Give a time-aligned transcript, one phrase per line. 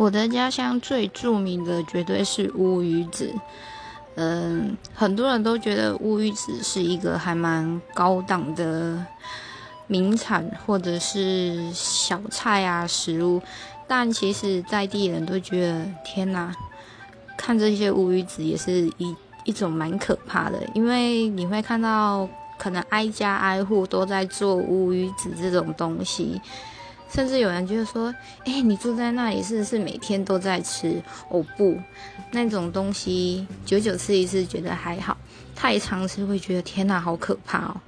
[0.00, 3.30] 我的家乡最著名的绝对是乌鱼子。
[4.14, 9.04] 嗯，很多人都觉得乌鱼子是一个还蛮高档的
[9.88, 13.42] 名产或者是小菜啊食物，
[13.86, 16.50] 但其实在地人都觉得天哪，
[17.36, 19.14] 看这些乌鱼子也是一
[19.44, 22.26] 一种蛮可怕的，因为你会看到
[22.58, 26.40] 可能挨家挨户都在做乌鱼子这种东西。
[27.12, 28.14] 甚至有人就会说
[28.46, 31.76] ：“哎，你住在那里是不是每天都在吃？”哦不，
[32.30, 35.16] 那种东西久久吃一次觉得还好，
[35.54, 37.80] 太常吃会觉得天哪，好可怕哦。